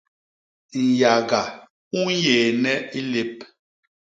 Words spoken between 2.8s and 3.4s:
i lép.